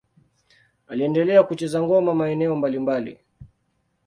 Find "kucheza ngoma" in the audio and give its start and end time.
1.43-2.13